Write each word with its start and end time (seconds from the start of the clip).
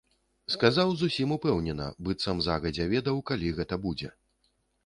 Сказаў 0.53 0.93
зусім 1.01 1.35
упэўнена, 1.35 1.85
быццам 2.07 2.43
загадзя 2.47 2.91
ведаў, 2.97 3.23
калі 3.33 3.55
гэта 3.59 3.81
будзе. 3.85 4.09